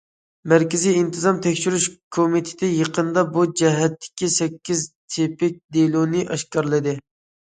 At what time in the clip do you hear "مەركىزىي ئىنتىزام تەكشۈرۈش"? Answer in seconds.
0.51-1.85